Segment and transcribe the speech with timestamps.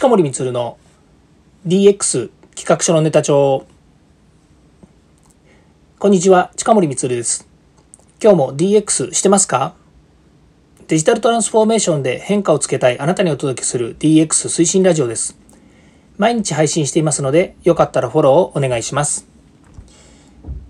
[0.00, 0.78] 近森光の
[1.66, 3.66] DX 企画書のネタ帳。
[5.98, 7.46] こんにちは近森光です。
[8.18, 9.74] 今日も DX してますか？
[10.88, 15.38] デジタルトランスフォーメーションで変化をつけたいあなたにお届けする DX 推進ラジオです。
[16.16, 19.28] 毎日配信していますのでよかったらフォローをお願いします。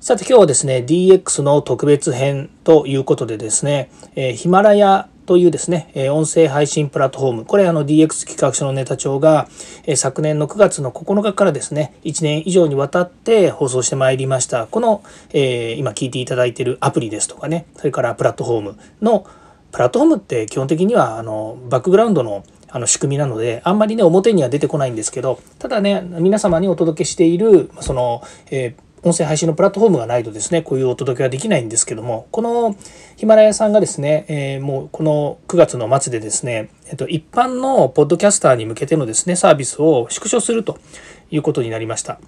[0.00, 9.48] さて今日はですね DX の特別編ということでですね、えー、ヒマラヤというですね、音声配信プラットフォーム、これあの DX 企画書のネタ帳が
[9.96, 14.66] 昨年の9月の9日からですね、1年以上にわたって放送してまいりました。
[14.66, 19.26] この、えー、今聞いていただいているアプリですとかね、それからプラットフォームの、
[19.72, 32.74] プラットフォームって基本的にはあのバックグラウンドのあの仕組みなのであんまりね表には出てこないんですけどただね皆様にお届けしているその、えー音声配信のプラットフォームがないとですね、こういうお届けはできないんですけども、この
[33.16, 40.78] ヒマラヤさんがですね、えー、もうこの9月の末でですね、えっと、一般のポッドキャスターに向けてのですね、サービスを縮小すると
[41.30, 42.18] いうことになりました。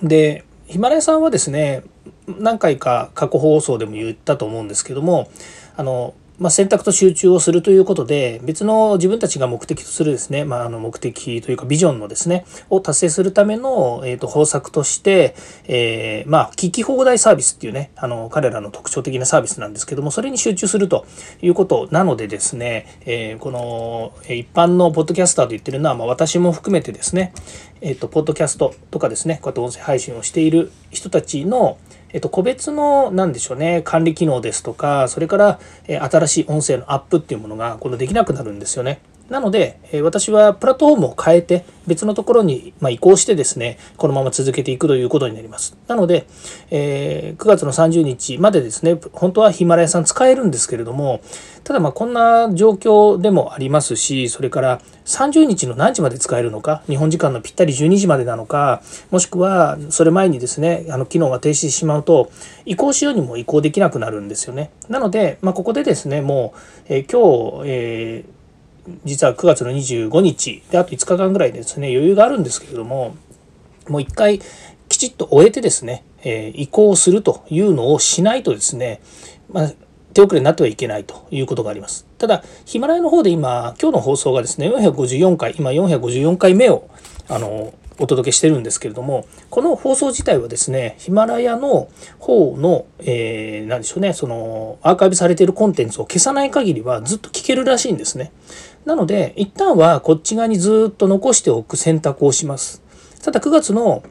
[0.00, 1.82] で、ヒマラヤさんはですね、
[2.28, 5.28] 何回か過去放送でも言ったと思うんですけども、
[5.76, 21.06] あの、まあ、選択と集中をするということで別の自分たちが目的とするですね、まあ、あの目的というかビジョンのですねを達成するための、えー、と方策として、えー、まあ聞き放題サービスっていうねあの彼らの特徴的なサービスなんですけどもそれに集中すると
[21.42, 27.32] いうことなのでですね、えー、この一般のポッドキャスターと言ってるのは、まあ、私も含めてですね、
[27.80, 31.78] えー、とポッドキャストとかですねこうやって音声配信をしている人たちの
[32.10, 39.00] えっと、個別の、なんでしょうね、管理機能ですとか、それから、え新しい音声のアップっていうものが、このできなくなるんですよね。
[39.28, 45.76] なので、え私はプラットフォームを変えて別のところに、ま移行してですね、このまま続けていくということになります。
[45.86, 46.26] なので、
[46.70, 51.20] え、9月の30日までですね、本当はヒマラヤさん使えるんですけれども、
[51.64, 62.30] ただまあこんな状況でもありますし、それから30日の何時まで使えるのか、日本時間のぴったり12時までなのか、もしくはそれ前にですね、あの機能が停止してしまうと、
[62.64, 64.70] 移行しようにも移行できなくなるんですよね。
[64.88, 66.58] なので、まあ、ここでですね、もう、
[66.88, 68.37] え、今日、えー
[69.04, 73.16] 実は9月の25日であと5日間ぐらいですね余裕があるんですけれども
[73.88, 74.40] もう一回
[74.88, 79.00] きちっと終えてですね、え、移行するというのをしないとですね、
[79.52, 79.72] まあ、
[80.14, 82.06] 手遅れになってはいけないということがあります。
[82.18, 86.88] ただ、ヒマラヤの方で今、今日の放送がですね、454回、今454回目を、
[87.28, 91.88] あの、お届けしてるんですけれども、この放送自体はですね、ヒマラヤの
[92.18, 98.32] 方の、えー、何でしょうね、その、アーカイブされているコンテンツを消さない限りはずっと聞けるらしいんですね。
[98.84, 102.82] なので、一旦はこっち側にずっと残しておく選択をします。
[103.22, 104.02] ただ9月の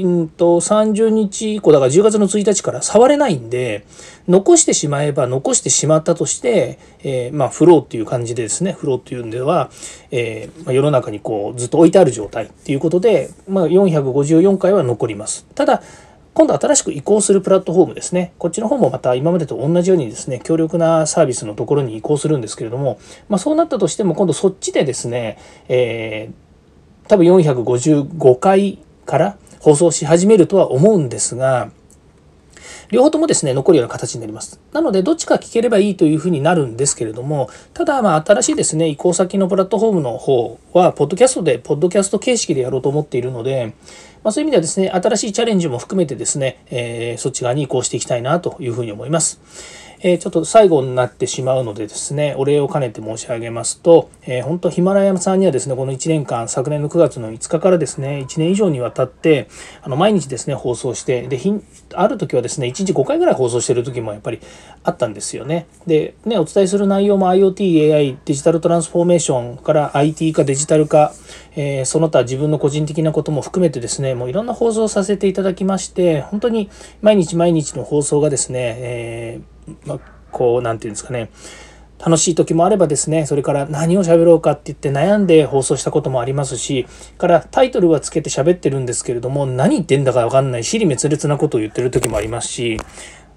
[0.00, 3.84] うんと30日以降だから10月の1日から触れないんで
[4.26, 9.70] 残してしまえば残してしまったとして、えー、まあフローっていう感じでですねフローっていうんでは、
[10.10, 15.82] えー、まあ、世の中にこうずっと置いてある状態っていうことで、まあ、454回は残りますただ
[16.34, 18.32] 今度新しく移行するプラットフォームですね。
[18.38, 22.98] こっちの方もまた今までと同じようにですね、強力なサービスのところに移行するんですけれども、
[23.28, 25.38] まあそうなったとしても今度そっちでですね、
[25.68, 31.70] えー、多分455回から放送し始めるとは思うんですが、
[32.92, 34.60] 両方ともですね、残るような形になります。
[34.70, 43.74] なので、どっちか聞ければいいというふうになるんですけれども、ただ、まあ、新しいですね、移行先のプラットフォームの方は、ポッドキャストで、ポッドキャスト形式でやろうと思っているので、
[44.22, 49.40] まあ、そういう意味ではですね、新しいチャレンジも含めてですね、えー、そっち側に移行していきたいなというふうに思います。
[50.04, 59.48] え、ちょっと最後になってしまうのでですね、お礼を兼ねて申し上げますと、えー、本当ヒマラヤさんにはですね、この1年間、昨年の9月の5日からですね、1年以上にわたって、
[59.80, 61.38] あの、毎日ですね、放送して、で、
[61.94, 64.40] ある時はですね、1日5回ぐらい放送してる時もやっぱり
[64.82, 65.68] あったんですよね。
[65.86, 71.14] で、ね、お伝えする内容も IoT、AI、デジタルトランスフォーメーションから IT 化、デジタル化、
[71.54, 76.70] えー、その他自分の個人的なことも含めてですね、もういろんな放送させていただきまして、本当に
[77.02, 79.51] 毎日毎日の放送がですね、えー
[79.84, 80.00] まあ、
[80.30, 81.30] こう、なんていうんですかね、
[82.04, 86.86] 楽しい時もあればですね、それから何を喋ろうかって言って悩んで放送したこともありますし、
[87.16, 92.78] からタイトルはつけて喋ってるんですけれども、何言ってんだかわかんない、尻滅裂なことを言ってる時もありますし、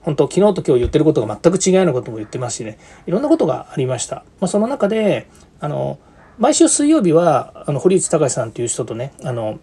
[0.02, 4.18] 本当昨日と今日言ってることが全く違うようなことも言ってますしね、いろんなことがありました。
[4.40, 5.28] まあ、その中で、
[5.60, 6.00] あの、
[6.38, 9.60] 毎週水曜日は、あの、堀内隆さんという人とね、あの、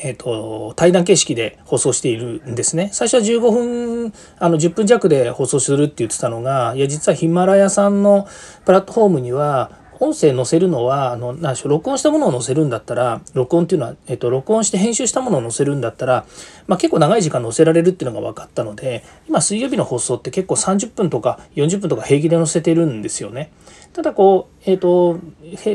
[0.00, 2.90] えっ、ー、と、対談形式で放送しているんですね。
[2.92, 8.26] 最初は15分、あの、10分弱で放送するって言ってたのが、いや、実はヒマラヤさんの
[8.64, 16.26] プラットフォームには、音声載せるのはあの何しょ録音したものを載せるんだったら録音っていうのは、えっと、録音して編集したものを載せるんだったら、
[16.66, 23.52] まあ、結構長い時間載せられるっていうのが分かったので今水曜日の放送って結構30分とか40分とか平気で載せてるんですよね。
[23.92, 25.20] ただこう、えっ、ー、と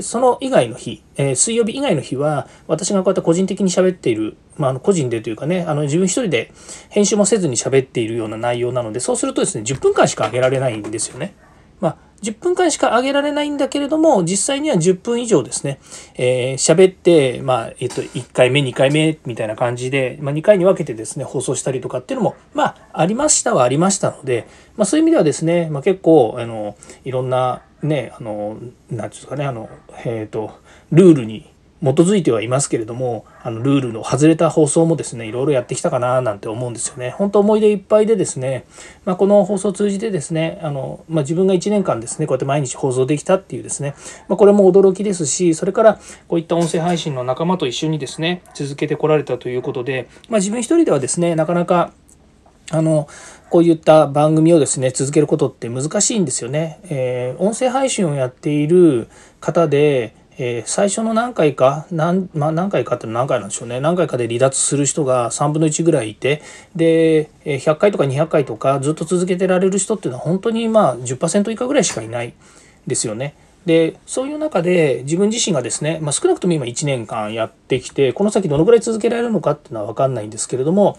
[0.02, 6.52] その以外の日、えー、水曜日以外の日は私がこうやって個人的に喋っている、まあ、あの個人でというかねあの自分一人で
[6.90, 11.36] 編集もせずに喋っているような内容なのでそうするとですね10分間しか上げられないんですよね。
[12.22, 15.80] 10分間しか上げられないんだけれども、実際には10分以上ですね、
[16.16, 26.76] えー、喋って、まあ、えっと、1回目、2回目みたいな感じで、まあ、2回に分けてですね、放送したりとかっていうのも、まあ、ありましたはありましたので、まあ、そういう意味ではですね、まあ、結構、あの、
[27.06, 29.70] いろんな、ね、あの、なんていうんですかね、あの、
[30.04, 30.60] えっ、ー、と、
[30.92, 31.52] ルールに
[31.82, 37.12] 基づいてはいますけれどもあのルールの外れた放送もですねいろいろやってきたかななんて思うんですよね。
[37.12, 38.66] 本当思い出いっぱいでですね、
[39.06, 43.94] まあ、この放送を通じてですねあの、まあ、自分が1年間ですねこうやって毎日放送できたっていうですね、
[44.28, 51.92] まあ、これも驚きですしそれからこういった音声配信の仲間と一緒にですね続けてこられたということで、まあ、自分一人ではですねなかなか
[52.72, 53.08] あの
[53.50, 56.80] こういった番組をですね続けることって難しいんですよね。
[56.90, 59.08] えー、音声配信をやっている
[59.40, 66.42] 方でえー、最初の何回か何,、まあ、何回かって何回なんでしょうね何回かで離脱する人が3分の1ぐらいいて
[66.76, 72.34] で100回とか200回とかずっと続けてられる人っていうのは本当にまあ10%以下ぐらいしかいない
[72.86, 73.36] ですよね。
[73.68, 80.98] でそういう中で自分自身がですね、まあ、少なくとも今1年間やってきてこの先どのぐらい続けられるのかっていうのは分かんないんですけれども、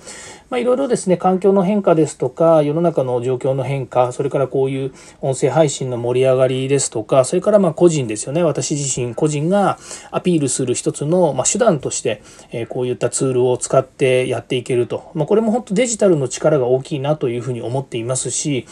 [0.50, 4.92] まあ、いろいろですね環境の変化ですとか世の中の状況の変化それからこういう
[5.22, 9.78] 音声配信の盛り上がりですとかそれからまあ個人ですよね私自身個人が
[10.10, 12.22] アピールする一つのま手段として、
[12.52, 18.66] えこういったツールを使ってやっていけると、まあ、これも本当デジタルの力が大きいなというふうに思っていますし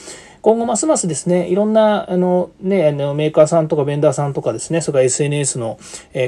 [0.47, 5.77] 今後ますますですね、いろんなあの、ね、あのメーカーさんとかベンダーさんとかですね、それから SNS の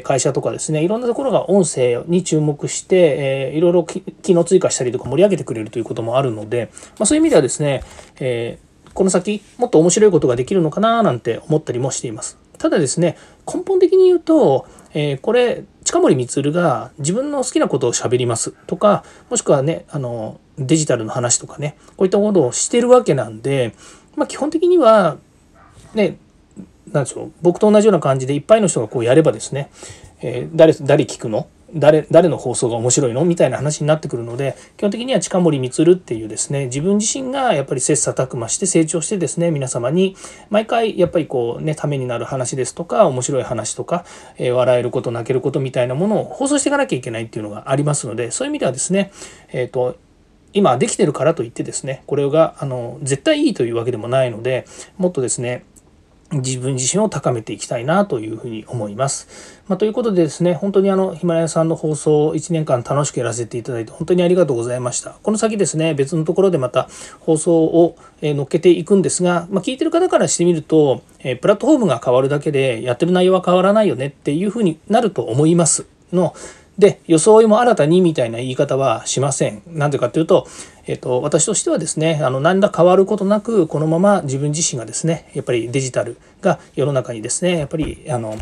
[0.03, 4.03] 会社とかですね、いろんなところが音声に注目して、えー、いろいろ機
[4.35, 6.69] 能追加したりとか盛り上げてくれるということもあるので、
[6.99, 7.85] まあ、そういう意味ではですね、
[8.19, 12.39] えー、この先もっと面白いことができるのかななんて思ったりもしています。
[12.59, 13.17] ただですね、
[13.47, 23.75] 根本的に言うと、えー、これ、近森光が自分の好きなことを喋りますとか、もしくはね、あの、デジタルの話とかね、こういったことをしてるわけなんで、
[24.19, 25.17] まあ、基本的には
[25.95, 26.19] ね
[26.93, 29.71] なんでしょう僕と同じような感じでいっぱいの人がこうやればですね、
[30.21, 31.49] えー、誰誰聞くの？
[31.75, 33.27] 誰誰の放送が面白いの？
[33.27, 40.17] みたいな話になってくるので基本的には近森光っていうですね自分自身がやっぱり切磋琢磨して成長してですね皆様に
[40.49, 44.07] 毎回やっぱりこうねためになる話ですとか面白い話とか、
[44.39, 49.13] えー、笑えること泣けることみたいなものを放送していかなきゃいけないっていうのがありますのでそういう意味ではですね
[49.53, 49.99] えっ、ー、と
[50.53, 54.67] 今できてるからといってですねこれがあの絶対いいというわけでもないので
[54.97, 55.65] もっとですね
[56.31, 59.63] 自分自身を高めていきたいなというふうに思います。
[59.67, 65.17] まあ、ということでですね、本当にあのヒマラヤさんの放送を1年間楽しくやらせていただいて本当にありがとうございました。
[65.23, 66.89] この先ですね、別のところでまた
[67.21, 76.35] 放送を乗っけていくんですが、まあ、聞いてる方からしてみると、えプラットフォームが変わるだけでやってる内容は変わらないよねっていうふうになると思いますの
[76.79, 79.63] で、装いも新たにみたいな言い方はしません。
[79.67, 80.47] なんでかっていうと、
[80.87, 88.37] えっと、私としてはですね、あの、何ら変わることなく、このまま自分自身がですね、やっぱりデジタルが世の中にですね、やっぱり、あの、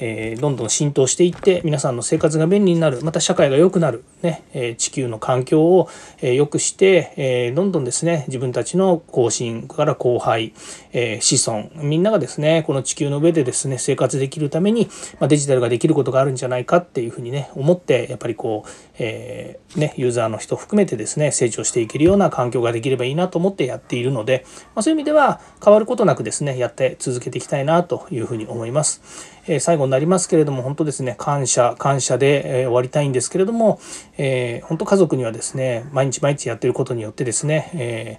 [0.00, 5.88] えー、どんどん浸透していって皆さんの生活が便利になるまた社会が良くなる、ねえー、地球の環境を、
[6.20, 10.52] えー、良くして、えどんどんですね自分たちの後進から後輩、
[10.92, 14.88] え子孫みんながですねこの地球の上でですね生活できるために、
[15.20, 29.37] まあ、デジタルができることがあるんじゃないかっていうふうにね思ってやっぱりこう、えね、ユーザーの人含めてですね成長していけるような環境ができればいいなと思ってやっているので、まあ、そういう意味では変わることなくですねやって続けていきたいなというふうに思います。
[29.48, 33.80] え最後になりますけれども本当ですね感謝感謝で、え終わりたいんですけれども、
[34.16, 38.18] えー、本当家族にはですね毎日毎日やってることによってですね、え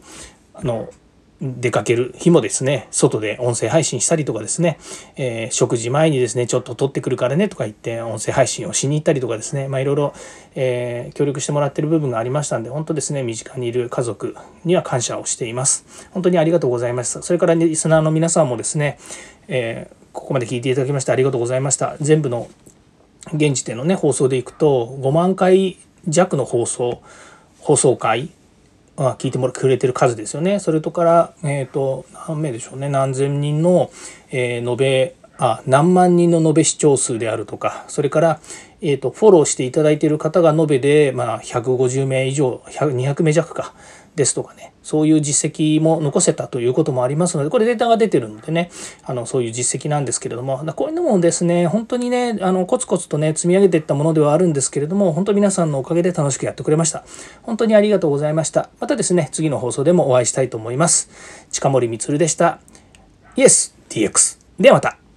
[0.55, 0.89] ー、あの
[1.41, 4.77] 出かける日もですね、外で音声配信したりとかですね、
[5.15, 10.13] えー、食事前にですね、ちょっと撮ってくるからねとか言って音声配信をしに行ったりとかですね、まあいろいろ、
[10.55, 16.09] えー、協力してもらってる部分がありましたんで、本当ですね、身近にいる家族には感謝をしています。
[16.11, 17.21] 本当にありがとうございました。
[17.21, 18.99] それから、ね、リスナーの皆さんもですね、
[19.47, 21.95] えーここまで聞いていただきましてありがとうございました。
[22.01, 22.49] 全部の
[23.33, 27.01] 現時点のね放送でいくと5万回弱の放送
[27.59, 28.29] 放送回
[28.97, 30.59] あ聞いてもらくれてる数ですよね。
[30.59, 32.89] それとから、えっ、ー、と、何名でしょうね。
[32.89, 33.91] 何千人の、
[34.29, 38.39] えー、延べ、あ、何万人の延べ視聴数であるとか、それから、
[38.81, 43.73] えっ、ー、と、フォローしていただいている方が延べで、まあ、150名以上、200名弱か、
[44.15, 48.71] ですとかねそういう実績も残せたということもありますのでこれデータが出てるのでね
[49.03, 57.03] あのそういう実績なんですけれどもこういうのもですね本当にねあのコツコツとね積み上げていったものではあるんですけれども本当皆さんのおかげで楽しくやってくれました。
[57.43, 58.71] 本当にありがとうございました。
[58.79, 61.11] またですね次の放送でもお会いしたいと思います。
[61.51, 62.59] 近森光でした。
[63.35, 65.08] イエス DX ではまた。